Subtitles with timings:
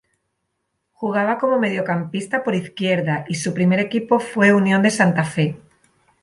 [0.93, 5.59] Jugaba como mediocampista por izquierda y su primer equipo fue Unión de Santa Fe.